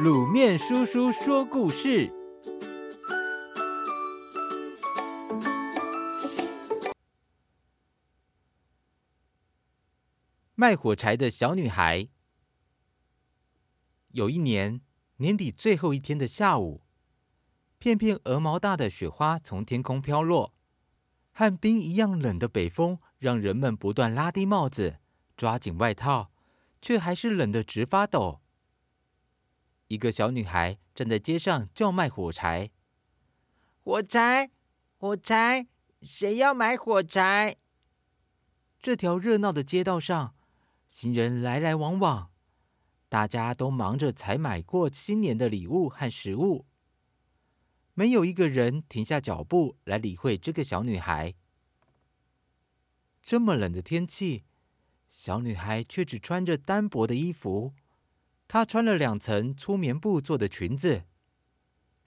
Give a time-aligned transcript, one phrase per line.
[0.00, 2.10] 卤面叔叔说故事：
[10.54, 12.08] 卖火柴的小女孩。
[14.12, 14.80] 有一年
[15.18, 16.82] 年底最后一天的下午，
[17.78, 20.54] 片片鹅毛大的雪花从天空飘落，
[21.32, 24.96] 和冰一样冷的北风让人们不断拉低帽子，
[25.36, 26.32] 抓紧外套，
[26.80, 28.40] 却还是冷得直发抖。
[29.92, 32.70] 一个小女孩站在街上叫卖火柴
[33.84, 34.50] ：“火柴，
[34.96, 35.66] 火柴，
[36.00, 37.56] 谁要买火柴？”
[38.80, 40.34] 这条热闹的街道上，
[40.88, 42.30] 行人来来往往，
[43.10, 46.64] 大家都忙着采买过新年的礼物和食物，
[47.92, 51.34] 没有一个人停下脚步来理会这个小女孩。
[53.20, 54.44] 这么冷的天气，
[55.10, 57.74] 小女孩却只穿着单薄的衣服。
[58.52, 61.04] 她穿了两层粗棉布做的裙子，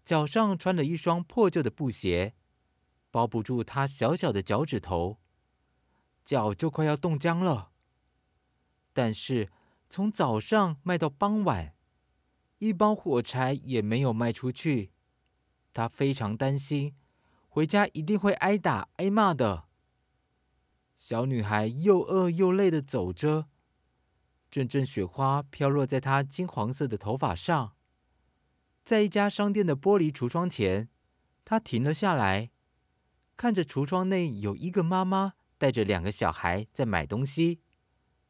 [0.04, 2.36] 脚上穿了一双破旧的布鞋，
[3.10, 5.18] 包不住她小小的脚趾头，
[6.24, 7.72] 脚就快要冻僵了。
[8.94, 9.50] 但是
[9.90, 11.74] 从早上卖到傍晚，
[12.60, 14.92] 一包火柴也没有卖出去。
[15.74, 16.96] 她非常担心，
[17.50, 19.64] 回家一定会挨打挨骂的。
[20.96, 23.48] 小女孩又饿又累的走着。
[24.56, 27.74] 阵阵雪花飘落在她金黄色的头发上，
[28.86, 30.88] 在一家商店的玻璃橱窗前，
[31.44, 32.52] 她停了下来，
[33.36, 37.60] 看着橱窗内有一个妈妈带着两个小孩在买东西，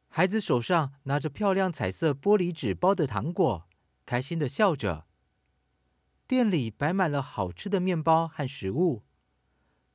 [0.08, 3.68] 孩子手上拿着漂亮彩色玻璃纸包的糖果，
[4.04, 5.06] 开心的笑着。
[6.26, 9.04] 店里摆满了好吃的面包和食物，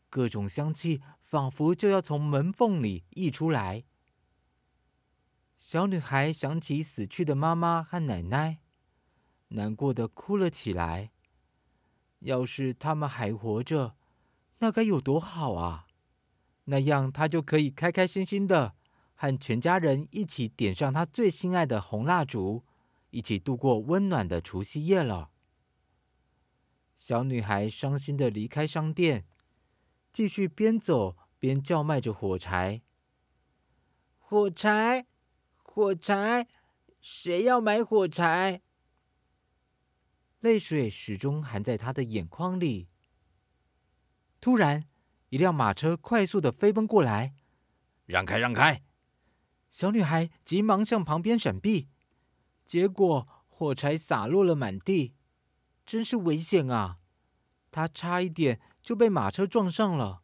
[0.09, 3.83] 各种香气仿佛就要从门缝里溢出来。
[5.63, 8.57] 小女孩想起死去的妈妈和奶奶，
[9.49, 11.11] 难过的哭了起来。
[12.21, 13.95] 要是他们还活着，
[14.57, 15.85] 那该有多好啊！
[16.63, 18.73] 那样她就可以开开心心的
[19.13, 22.63] 和全家人一起点上她最心爱的红蜡烛，
[23.11, 25.29] 一起度过温暖的除夕夜了。
[26.97, 29.27] 小女孩伤心的离开商店，
[30.11, 32.81] 继续边走边叫卖着火柴。
[34.17, 35.05] 火柴。
[35.73, 36.45] 火柴，
[36.99, 38.61] 谁要买火柴？
[40.41, 42.89] 泪水始终含在他的眼眶里。
[44.41, 44.89] 突然，
[45.29, 47.33] 一辆马车快速的飞奔过来，
[48.05, 48.83] 让开，让开！
[49.69, 51.87] 小女孩急忙向旁边闪避，
[52.65, 55.15] 结果火柴洒落了满地，
[55.85, 56.99] 真是危险啊！
[57.71, 60.21] 她差一点就被马车撞上了。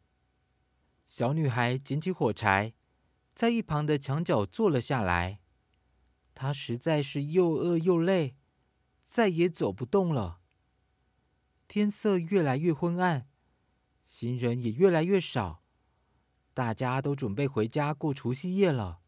[1.06, 2.74] 小女孩捡起火柴。
[3.38, 5.38] 在一旁的墙角坐了下来，
[6.34, 8.34] 他实在是又饿又累，
[9.04, 10.40] 再也走不动了。
[11.68, 13.28] 天色越来越昏暗，
[14.02, 15.62] 行人也越来越少，
[16.52, 18.98] 大家都准备回家过除夕夜了。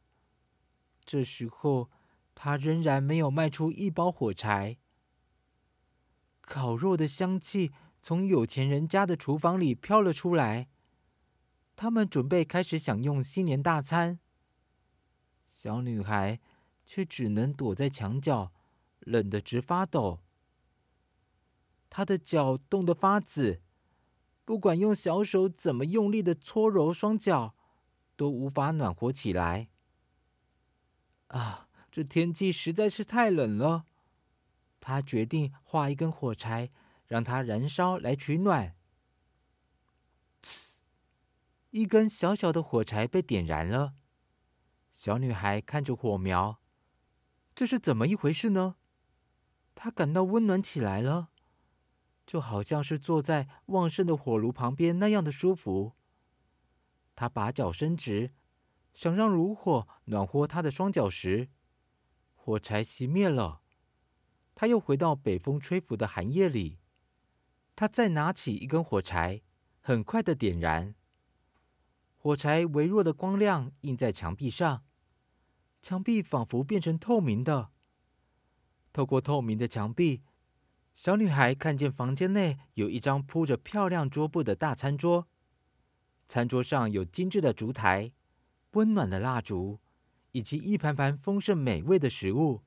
[1.05, 1.91] 这时候，
[2.37, 4.79] 他仍然没有卖出一包火柴。
[6.43, 10.69] 烤肉的香气从有钱人家的厨房里飘了出来。
[11.83, 14.19] 他们准备开始享用新年大餐，
[15.47, 16.39] 小女孩
[16.85, 18.53] 却只能躲在墙角，
[18.99, 20.21] 冷得直发抖。
[21.89, 23.63] 她的脚冻得发紫，
[24.45, 27.55] 不管用小手怎么用力的搓揉双脚，
[28.15, 29.71] 都无法暖和起来。
[31.29, 33.87] 啊，这天气实在是太冷了。
[34.81, 36.71] 她决定画一根火柴，
[37.07, 38.77] 让它燃烧来取暖。
[41.71, 43.95] 一根小小的火柴被点燃了，
[44.91, 46.61] 小女孩看着火苗，
[47.55, 48.75] 这是怎么一回事呢？
[49.77, 51.31] 她感到温暖起来了，
[52.27, 55.95] 就好像是坐在旺盛的火炉旁边那样的舒服。
[57.15, 58.35] 她把脚伸直，
[58.93, 61.51] 想让炉火暖和她的双脚时，
[62.35, 63.63] 火柴熄灭了。
[64.57, 66.81] 她又回到北风吹拂的寒夜里，
[67.77, 69.43] 她再拿起一根火柴，
[69.81, 70.97] 很快的点燃。
[72.23, 74.85] 火柴微弱的光亮映在墙壁上，
[75.81, 77.71] 墙壁仿佛变成透明的。
[78.93, 80.21] 透过透明的墙壁，
[80.93, 85.29] 小女孩看见房间内有一张铺着漂亮桌布的大餐桌，
[86.29, 88.13] 餐桌上有精致的烛台、
[88.73, 89.81] 温暖的蜡烛，
[90.33, 92.61] 以及一盘盘丰盛美味的食物。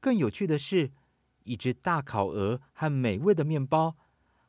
[0.00, 0.90] 更有趣的是，
[1.42, 3.98] 一只大烤鹅和美味的面包，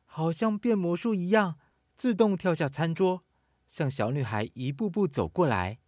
[0.06, 1.58] 好像变魔术一样，
[1.98, 3.25] 自动跳下餐桌。
[3.68, 5.78] 向小女孩一步步走过来。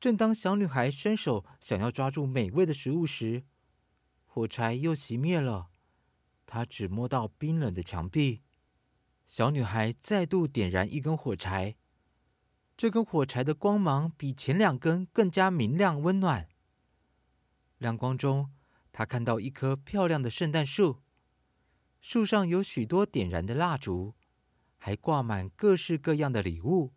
[0.00, 3.44] 正当小女孩伸手想要抓住美味的食物时，
[4.24, 5.70] 火柴又熄灭了。
[6.46, 8.42] 她只摸到冰冷的墙壁。
[9.26, 11.76] 小女孩再度点燃一根火柴，
[12.76, 16.48] 这根火柴的光芒比前两根更加明亮温暖。
[17.76, 18.50] 亮光中，
[18.90, 21.02] 她看到一棵漂亮的圣诞树，
[22.00, 24.14] 树上有许多点燃的蜡烛，
[24.78, 26.94] 还挂满各式各样的礼物。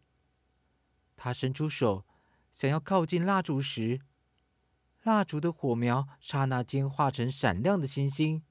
[1.18, 2.06] 她伸出手，
[2.52, 4.00] 想要靠近蜡烛时，
[5.04, 8.44] 蜡烛的火苗刹那间化成闪亮的星星，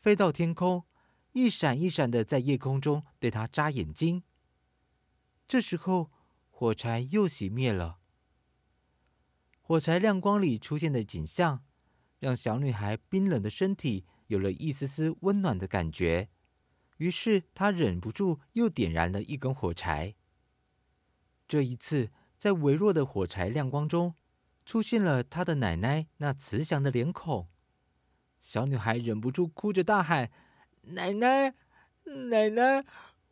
[0.00, 0.84] 飞到天空，
[1.32, 4.22] 一闪一闪的在夜空中对他眨眼睛。
[5.46, 6.10] 这时候，
[6.48, 7.98] 火柴又熄灭了。
[9.60, 11.64] 火柴亮光里出现的景象，
[12.18, 16.28] 让小女孩冰冷的身体有了一丝丝温暖的感觉。
[17.00, 20.16] 于是，她忍不住又点燃了一根火柴。
[21.48, 24.16] 这一次，在微弱的火柴亮光中，
[24.66, 27.48] 出现了她的奶奶那慈祥的脸孔，
[28.38, 30.30] 小女孩忍不住哭着大喊
[30.92, 31.54] ：“奶奶，
[32.04, 32.84] 奶奶，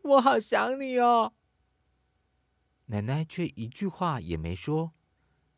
[0.02, 1.34] 我好想你哦！”
[2.86, 4.94] 奶奶却一句话也没说，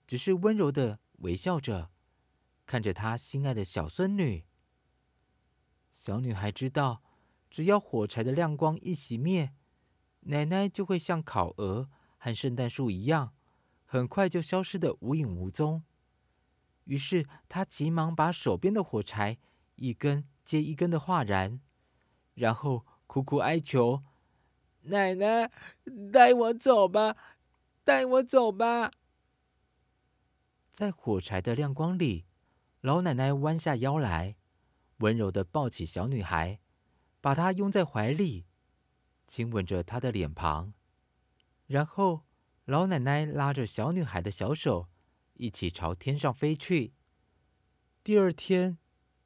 [0.04, 1.92] 只是温柔的微笑着，
[2.66, 4.44] 看着她心爱的小孙女。
[5.92, 7.04] 小女孩知道，
[7.50, 9.52] 只要火柴的亮光一熄灭，
[10.20, 13.34] 奶奶就会像烤鹅和圣诞树一样。
[13.84, 15.82] 很快就消失的无影无踪。
[16.84, 19.38] 于是他急忙把手边的火柴
[19.74, 21.60] 一根接一根的划燃，
[22.34, 24.04] 然后苦苦哀求
[24.82, 25.50] ：“奶奶，
[26.12, 27.16] 带我走吧，
[27.82, 28.92] 带我走吧！”
[30.70, 32.26] 在火柴的亮光里，
[32.80, 34.36] 老奶奶弯下腰来，
[34.98, 36.60] 温柔的抱起小女孩，
[37.20, 38.46] 把她拥在怀里，
[39.26, 40.72] 亲吻着她的脸庞，
[41.66, 42.22] 然后。
[42.66, 44.88] 老奶奶拉着小女孩的小手，
[45.34, 46.94] 一起朝天上飞去。
[48.04, 48.78] 第二天，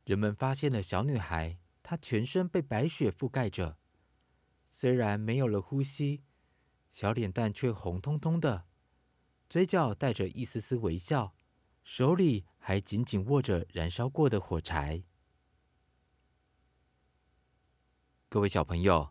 [0.07, 3.77] 人们发现了小女孩，她全身被白雪覆盖着，
[4.65, 6.23] 虽然没有了呼吸，
[6.89, 8.65] 小脸蛋却红彤彤的，
[9.51, 11.35] 嘴角带着一丝丝微笑，
[11.83, 15.05] 手里还紧紧握着燃烧过的火柴。
[18.35, 19.11] 各位小朋友，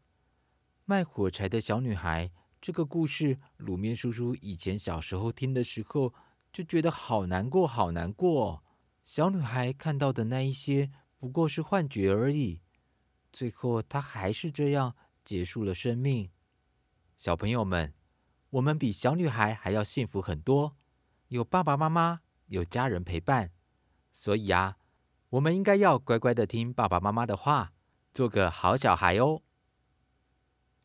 [0.83, 2.29] 卖火柴的小女孩。
[2.59, 6.13] 这个故事，鲁面叔叔以前小时候听的时候，
[6.51, 8.65] 就觉得好难过，好难过。
[9.01, 12.59] 小女孩看到的那一些，不过是幻觉而已。
[13.31, 14.93] 最后，她还是这样
[15.23, 16.29] 结束了生命。
[17.15, 17.93] 小朋友们，
[18.49, 20.75] 我们比小女孩还要幸福很多，
[21.29, 23.53] 有爸爸妈妈，有家人陪伴。
[24.11, 24.77] 所以啊，
[25.29, 27.71] 我们应该要乖乖的听爸爸妈妈的话，
[28.13, 29.41] 做个好小孩哦。